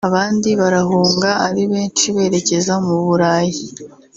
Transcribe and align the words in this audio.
abandi 0.07 0.49
barahunga 0.59 1.29
ari 1.47 1.63
benshi 1.71 2.05
berekeza 2.15 2.73
mu 2.85 2.95
Burayi 3.05 3.55